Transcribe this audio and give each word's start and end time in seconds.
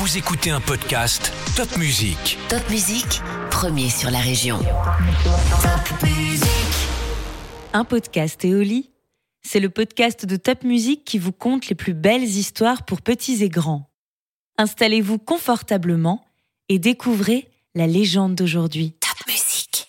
Vous 0.00 0.16
écoutez 0.16 0.48
un 0.48 0.62
podcast 0.62 1.30
Top 1.54 1.76
Music. 1.76 2.38
Top 2.48 2.70
Musique, 2.70 3.20
premier 3.50 3.90
sur 3.90 4.10
la 4.10 4.20
région. 4.20 4.58
Top 4.58 6.02
Musique. 6.02 6.48
Un 7.74 7.84
podcast 7.84 8.42
Éoli, 8.42 8.88
c'est 9.42 9.60
le 9.60 9.68
podcast 9.68 10.24
de 10.24 10.36
Top 10.36 10.64
Music 10.64 11.04
qui 11.04 11.18
vous 11.18 11.32
conte 11.32 11.68
les 11.68 11.74
plus 11.74 11.92
belles 11.92 12.24
histoires 12.24 12.86
pour 12.86 13.02
petits 13.02 13.44
et 13.44 13.50
grands. 13.50 13.90
Installez-vous 14.56 15.18
confortablement 15.18 16.24
et 16.70 16.78
découvrez 16.78 17.50
la 17.74 17.86
légende 17.86 18.34
d'aujourd'hui. 18.34 18.94
Top 19.00 19.26
Musique. 19.26 19.86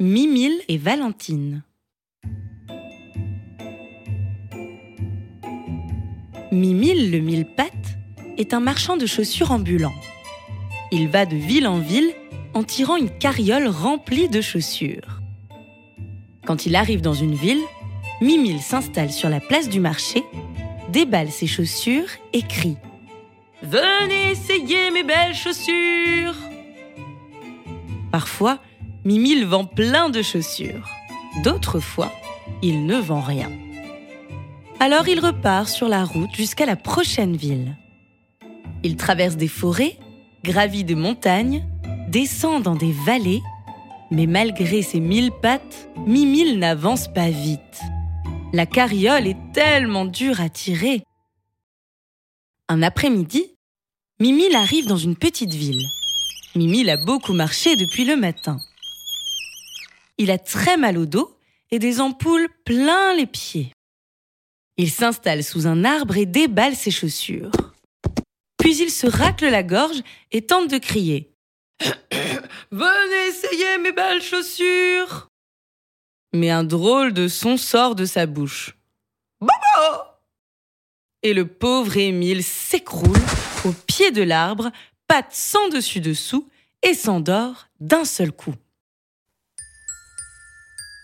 Mimile 0.00 0.60
et 0.66 0.76
Valentine. 0.76 1.62
Mimile 6.50 7.12
le 7.12 7.20
mille-pattes 7.20 7.95
est 8.36 8.54
un 8.54 8.60
marchand 8.60 8.96
de 8.96 9.06
chaussures 9.06 9.50
ambulant. 9.50 9.94
Il 10.92 11.08
va 11.08 11.26
de 11.26 11.36
ville 11.36 11.66
en 11.66 11.78
ville 11.78 12.12
en 12.54 12.62
tirant 12.62 12.96
une 12.96 13.10
carriole 13.10 13.68
remplie 13.68 14.28
de 14.28 14.40
chaussures. 14.40 15.20
Quand 16.46 16.64
il 16.64 16.76
arrive 16.76 17.00
dans 17.00 17.14
une 17.14 17.34
ville, 17.34 17.62
Mimile 18.20 18.60
s'installe 18.60 19.10
sur 19.10 19.28
la 19.28 19.40
place 19.40 19.68
du 19.68 19.80
marché, 19.80 20.24
déballe 20.90 21.30
ses 21.30 21.46
chaussures 21.46 22.08
et 22.32 22.42
crie⁇ 22.42 22.76
Venez 23.68 24.30
essayer 24.30 24.90
mes 24.90 25.02
belles 25.02 25.34
chaussures!⁇ 25.34 26.34
Parfois, 28.10 28.58
Mimile 29.04 29.44
vend 29.44 29.64
plein 29.66 30.08
de 30.08 30.22
chaussures. 30.22 30.88
D'autres 31.44 31.80
fois, 31.80 32.12
il 32.62 32.86
ne 32.86 32.96
vend 32.96 33.20
rien. 33.20 33.50
Alors 34.80 35.08
il 35.08 35.20
repart 35.20 35.68
sur 35.68 35.88
la 35.88 36.04
route 36.04 36.34
jusqu'à 36.34 36.66
la 36.66 36.76
prochaine 36.76 37.36
ville. 37.36 37.76
Il 38.86 38.96
traverse 38.96 39.36
des 39.36 39.48
forêts, 39.48 39.98
gravit 40.44 40.84
des 40.84 40.94
montagnes, 40.94 41.66
descend 42.06 42.62
dans 42.62 42.76
des 42.76 42.92
vallées, 42.92 43.42
mais 44.12 44.28
malgré 44.28 44.80
ses 44.80 45.00
mille 45.00 45.32
pattes, 45.42 45.88
Mimile 46.06 46.60
n'avance 46.60 47.12
pas 47.12 47.28
vite. 47.28 47.80
La 48.52 48.64
carriole 48.64 49.26
est 49.26 49.52
tellement 49.52 50.04
dure 50.04 50.40
à 50.40 50.48
tirer. 50.48 51.02
Un 52.68 52.80
après-midi, 52.80 53.56
Mimile 54.20 54.54
arrive 54.54 54.86
dans 54.86 54.96
une 54.96 55.16
petite 55.16 55.52
ville. 55.52 55.84
Mimile 56.54 56.90
a 56.90 56.96
beaucoup 56.96 57.32
marché 57.32 57.74
depuis 57.74 58.04
le 58.04 58.14
matin. 58.14 58.60
Il 60.16 60.30
a 60.30 60.38
très 60.38 60.76
mal 60.76 60.96
au 60.96 61.06
dos 61.06 61.36
et 61.72 61.80
des 61.80 62.00
ampoules 62.00 62.48
plein 62.64 63.16
les 63.16 63.26
pieds. 63.26 63.72
Il 64.76 64.92
s'installe 64.92 65.42
sous 65.42 65.66
un 65.66 65.84
arbre 65.84 66.16
et 66.16 66.26
déballe 66.26 66.76
ses 66.76 66.92
chaussures. 66.92 67.50
Puis 68.66 68.78
il 68.78 68.90
se 68.90 69.06
racle 69.06 69.48
la 69.48 69.62
gorge 69.62 70.02
et 70.32 70.44
tente 70.44 70.68
de 70.68 70.78
crier. 70.78 71.32
Venez 72.72 73.28
essayer 73.28 73.78
mes 73.78 73.92
belles 73.92 74.20
chaussures 74.20 75.28
Mais 76.32 76.50
un 76.50 76.64
drôle 76.64 77.12
de 77.12 77.28
son 77.28 77.58
sort 77.58 77.94
de 77.94 78.04
sa 78.04 78.26
bouche. 78.26 78.76
Baba 79.40 80.20
Et 81.22 81.32
le 81.32 81.46
pauvre 81.46 81.96
Émile 81.96 82.42
s'écroule 82.42 83.22
au 83.64 83.70
pied 83.70 84.10
de 84.10 84.24
l'arbre, 84.24 84.72
patte 85.06 85.32
sans 85.32 85.68
dessus 85.68 86.00
dessous 86.00 86.48
et 86.82 86.94
s'endort 86.94 87.68
d'un 87.78 88.04
seul 88.04 88.32
coup. 88.32 88.56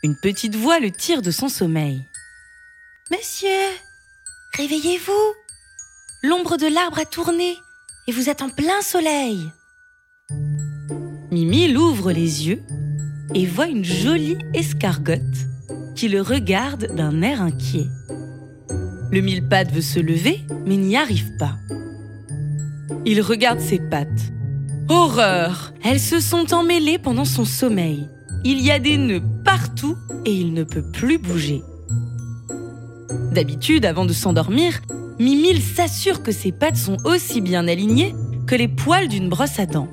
Une 0.03 0.17
petite 0.21 0.57
voix 0.57 0.81
le 0.81 0.91
tire 0.91 1.23
de 1.23 1.31
son 1.31 1.49
sommeil. 1.49 2.03
Monsieur, 3.13 3.69
réveillez-vous. 4.57 5.42
L'ombre 6.25 6.56
de 6.56 6.73
l'arbre 6.73 7.01
a 7.01 7.05
tourné 7.05 7.56
et 8.06 8.12
vous 8.12 8.28
êtes 8.28 8.42
en 8.42 8.48
plein 8.48 8.81
soleil. 8.81 9.51
Mimi 11.33 11.75
ouvre 11.77 12.12
les 12.12 12.47
yeux 12.47 12.62
et 13.34 13.45
voit 13.45 13.67
une 13.67 13.84
jolie 13.84 14.39
escargotte 14.55 15.20
qui 15.97 16.08
le 16.08 16.23
regarde 16.23 16.95
d'un 16.95 17.23
air 17.23 17.42
inquiet. 17.42 17.89
Le 19.11 19.20
mille-pattes 19.20 19.73
veut 19.73 19.80
se 19.80 19.98
lever 19.98 20.42
mais 20.64 20.77
n'y 20.77 20.97
arrive 20.97 21.36
pas. 21.39 21.57
Il 23.05 23.20
regarde 23.20 23.58
ses 23.58 23.80
pattes. 23.80 24.33
Horreur 24.89 25.73
Elles 25.83 25.98
se 25.98 26.20
sont 26.20 26.55
emmêlées 26.55 26.98
pendant 26.98 27.24
son 27.24 27.45
sommeil. 27.45 28.08
Il 28.45 28.61
y 28.61 28.70
a 28.70 28.79
des 28.79 28.97
nœuds 28.97 29.23
partout 29.45 29.97
et 30.24 30.33
il 30.33 30.55
ne 30.55 30.63
peut 30.63 30.89
plus 30.92 31.18
bouger. 31.18 31.63
D'habitude, 33.33 33.85
avant 33.85 34.05
de 34.05 34.13
s'endormir, 34.13 34.83
Mimile 35.18 35.61
s'assure 35.61 36.23
que 36.23 36.33
ses 36.33 36.52
pattes 36.52 36.77
sont 36.77 36.96
aussi 37.05 37.40
bien 37.40 37.68
alignées 37.68 38.14
que 38.46 38.55
les 38.55 38.68
poils 38.68 39.08
d'une 39.08 39.28
brosse 39.28 39.58
à 39.58 39.67
dents. 39.67 39.89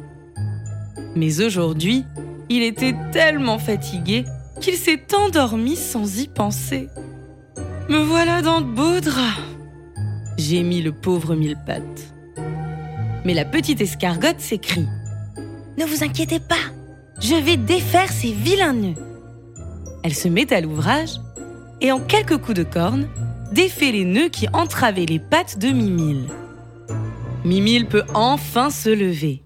Mais 1.16 1.42
aujourd'hui, 1.42 2.04
il 2.50 2.64
était 2.64 2.96
tellement 3.12 3.60
fatigué 3.60 4.26
qu'il 4.60 4.76
s'est 4.76 5.14
endormi 5.16 5.76
sans 5.76 6.20
y 6.20 6.28
penser. 6.28 6.88
Me 7.90 8.00
voilà 8.00 8.42
dans 8.42 8.62
de 8.62 8.66
beaux 8.66 9.00
draps, 9.00 9.42
gémit 10.38 10.82
le 10.82 10.92
pauvre 10.92 11.36
mille-pattes. 11.36 12.14
Mais 13.26 13.34
la 13.34 13.46
petite 13.46 13.82
escargotte 13.82 14.40
s'écrie 14.40 14.88
Ne 15.78 15.86
vous 15.86 16.04
inquiétez 16.04 16.40
pas, 16.40 16.56
je 17.20 17.36
vais 17.36 17.58
défaire 17.58 18.12
ces 18.12 18.32
vilains 18.32 18.74
nœuds. 18.74 18.96
Elle 20.04 20.14
se 20.14 20.28
met 20.28 20.52
à 20.54 20.62
l'ouvrage 20.62 21.20
et 21.82 21.92
en 21.92 22.00
quelques 22.00 22.38
coups 22.38 22.58
de 22.58 22.64
corne, 22.64 23.08
défait 23.52 23.92
les 23.92 24.06
nœuds 24.06 24.30
qui 24.30 24.48
entravaient 24.54 25.06
les 25.06 25.20
pattes 25.20 25.58
de 25.58 25.70
Mimile. 25.70 26.30
Mimile 27.44 27.88
peut 27.88 28.04
enfin 28.14 28.70
se 28.70 28.90
lever. 28.90 29.44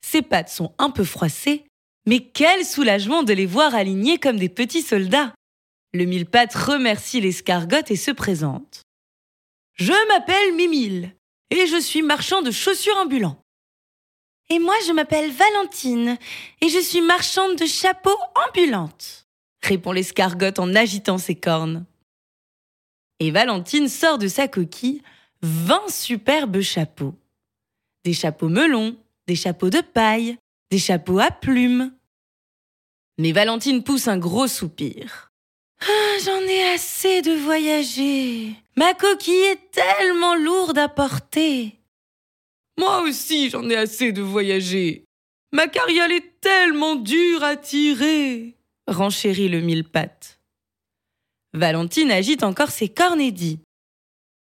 Ses 0.00 0.22
pattes 0.22 0.48
sont 0.48 0.72
un 0.78 0.90
peu 0.90 1.04
froissées, 1.04 1.64
mais 2.06 2.20
quel 2.20 2.64
soulagement 2.64 3.22
de 3.22 3.32
les 3.32 3.46
voir 3.46 3.74
alignés 3.74 4.18
comme 4.18 4.38
des 4.38 4.48
petits 4.48 4.82
soldats. 4.82 5.34
Le 5.92 6.04
mille-pattes 6.04 6.54
remercie 6.54 7.20
l'escargotte 7.20 7.90
et 7.90 7.96
se 7.96 8.10
présente. 8.10 8.82
Je 9.74 9.92
m'appelle 10.08 10.54
Mimile 10.54 11.12
et 11.50 11.66
je 11.66 11.80
suis 11.80 12.02
marchand 12.02 12.42
de 12.42 12.50
chaussures 12.50 12.96
ambulants. 12.98 13.38
Et 14.48 14.58
moi, 14.60 14.74
je 14.86 14.92
m'appelle 14.92 15.32
Valentine 15.32 16.16
et 16.60 16.68
je 16.68 16.78
suis 16.78 17.00
marchande 17.00 17.56
de 17.56 17.66
chapeaux 17.66 18.16
ambulantes, 18.46 19.26
répond 19.62 19.90
l'escargotte 19.90 20.60
en 20.60 20.74
agitant 20.74 21.18
ses 21.18 21.34
cornes. 21.34 21.84
Et 23.20 23.30
Valentine 23.30 23.88
sort 23.88 24.18
de 24.18 24.28
sa 24.28 24.48
coquille 24.48 25.02
20 25.42 25.88
superbes 25.90 26.60
chapeaux. 26.60 27.14
Des 28.04 28.12
chapeaux 28.12 28.48
melons, 28.48 28.96
des 29.26 29.36
chapeaux 29.36 29.70
de 29.70 29.80
paille, 29.80 30.36
des 30.70 30.78
chapeaux 30.78 31.18
à 31.18 31.30
plumes. 31.30 31.92
Mais 33.18 33.32
Valentine 33.32 33.82
pousse 33.82 34.08
un 34.08 34.18
gros 34.18 34.46
soupir. 34.46 35.32
Ah, 35.80 36.18
J'en 36.24 36.40
ai 36.40 36.64
assez 36.74 37.22
de 37.22 37.32
voyager. 37.32 38.52
Ma 38.76 38.94
coquille 38.94 39.34
est 39.34 39.70
tellement 39.70 40.34
lourde 40.34 40.78
à 40.78 40.88
porter. 40.88 41.78
Moi 42.78 43.02
aussi, 43.02 43.50
j'en 43.50 43.68
ai 43.68 43.76
assez 43.76 44.12
de 44.12 44.22
voyager. 44.22 45.04
Ma 45.52 45.68
carriole 45.68 46.12
est 46.12 46.40
tellement 46.40 46.96
dure 46.96 47.42
à 47.42 47.56
tirer, 47.56 48.56
renchérit 48.86 49.48
le 49.48 49.60
mille-pattes. 49.60 50.40
Valentine 51.56 52.10
agite 52.10 52.42
encore 52.42 52.70
ses 52.70 52.88
cornes 52.88 53.20
et 53.20 53.32
dit 53.32 53.60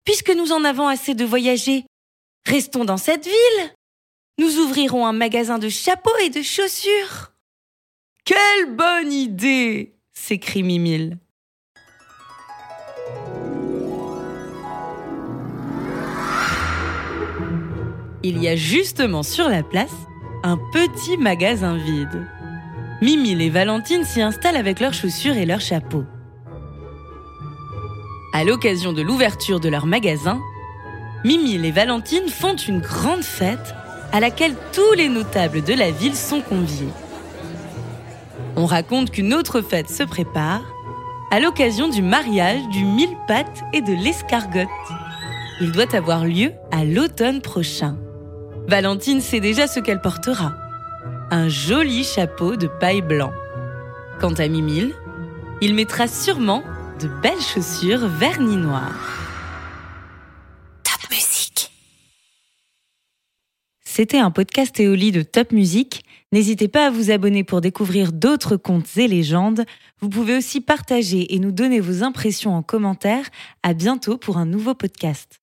Puisque 0.05 0.31
nous 0.31 0.53
en 0.53 0.65
avons 0.65 0.89
assez 0.89 1.15
de 1.15 1.25
voyager, 1.25 1.85
restons 2.45 2.85
dans 2.85 2.97
cette 2.97 3.25
ville. 3.25 3.73
Nous 4.39 4.59
ouvrirons 4.59 5.07
un 5.07 5.13
magasin 5.13 5.59
de 5.59 5.69
chapeaux 5.69 6.17
et 6.23 6.31
de 6.31 6.43
chaussures. 6.43 7.33
Quelle 8.25 8.75
bonne 8.75 9.13
idée 9.13 9.95
s'écrie 10.13 10.65
Mimile. 10.65 11.19
Il 18.25 18.43
y 18.43 18.49
a 18.49 18.57
justement 18.57 19.23
sur 19.23 19.49
la 19.49 19.63
place 19.63 19.95
un 20.43 20.59
petit 20.73 21.17
magasin 21.17 21.77
vide. 21.77 22.27
Mimile 23.01 23.41
et 23.41 23.51
Valentine 23.51 24.05
s'y 24.05 24.21
installent 24.21 24.57
avec 24.57 24.81
leurs 24.81 24.95
chaussures 24.95 25.37
et 25.37 25.47
leurs 25.47 25.61
chapeaux. 25.61 26.05
À 28.33 28.45
l'occasion 28.45 28.93
de 28.93 29.03
l'ouverture 29.03 29.59
de 29.59 29.69
leur 29.69 29.87
magasin, 29.87 30.41
Mimile 31.25 31.65
et 31.65 31.71
Valentine 31.71 32.29
font 32.29 32.57
une 32.57 32.81
grande 32.81 33.23
fête 33.23 33.75
à 34.13 34.21
laquelle 34.21 34.55
tous 34.73 34.93
les 34.97 35.09
notables 35.09 35.63
de 35.63 35.75
la 35.75 35.91
ville 35.91 36.15
sont 36.15 36.41
conviés. 36.41 36.93
On 38.57 38.67
raconte 38.67 39.11
qu'une 39.11 39.35
autre 39.35 39.61
fête 39.63 39.89
se 39.89 40.03
prépare 40.03 40.63
à 41.31 41.41
l'occasion 41.41 41.89
du 41.89 42.03
mariage 42.03 42.69
du 42.69 42.85
mille-pattes 42.85 43.63
et 43.73 43.81
de 43.81 43.93
l'escargotte. 43.93 44.69
Il 45.61 45.73
doit 45.73 45.95
avoir 45.97 46.25
lieu 46.25 46.53
à 46.71 46.85
l'automne 46.85 47.41
prochain. 47.41 47.97
Valentine 48.69 49.21
sait 49.21 49.41
déjà 49.41 49.67
ce 49.67 49.81
qu'elle 49.81 50.01
portera. 50.01 50.53
Un 51.31 51.49
joli 51.49 52.05
chapeau 52.05 52.57
de 52.57 52.67
paille 52.67 53.03
blanc. 53.03 53.33
Quant 54.21 54.35
à 54.35 54.49
Mimile, 54.49 54.95
il 55.61 55.75
mettra 55.75 56.07
sûrement 56.07 56.63
de 56.99 57.09
belles 57.23 57.41
chaussures 57.41 58.09
vernis 58.09 58.57
noir. 58.57 58.93
Top 60.83 61.11
Music. 61.11 61.71
C'était 63.85 64.19
un 64.19 64.33
podcast 64.33 64.79
Éoli 64.81 65.13
de 65.13 65.23
Top 65.23 65.53
Music. 65.53 66.05
N'hésitez 66.33 66.67
pas 66.67 66.87
à 66.87 66.91
vous 66.91 67.11
abonner 67.11 67.45
pour 67.45 67.61
découvrir 67.61 68.13
d'autres 68.13 68.57
contes 68.57 68.97
et 68.97 69.07
légendes. 69.07 69.65
Vous 70.01 70.09
pouvez 70.09 70.37
aussi 70.37 70.61
partager 70.61 71.35
et 71.35 71.39
nous 71.39 71.53
donner 71.53 71.79
vos 71.79 72.03
impressions 72.03 72.55
en 72.55 72.63
commentaire. 72.63 73.29
À 73.63 73.75
bientôt 73.75 74.19
pour 74.19 74.37
un 74.37 74.47
nouveau 74.47 74.75
podcast. 74.75 75.37